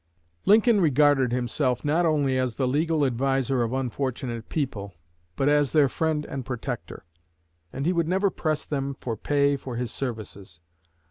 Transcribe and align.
Lincoln 0.47 0.81
regarded 0.81 1.31
himself 1.31 1.85
not 1.85 2.07
only 2.07 2.35
as 2.35 2.55
the 2.55 2.67
legal 2.67 3.05
adviser 3.05 3.61
of 3.61 3.71
unfortunate 3.71 4.49
people, 4.49 4.95
but 5.35 5.47
as 5.47 5.73
their 5.73 5.87
friend 5.87 6.25
and 6.25 6.43
protector; 6.43 7.05
and 7.71 7.85
he 7.85 7.93
would 7.93 8.07
never 8.07 8.31
press 8.31 8.65
them 8.65 8.95
for 8.95 9.15
pay 9.15 9.55
for 9.57 9.75
his 9.75 9.91
services. 9.91 10.59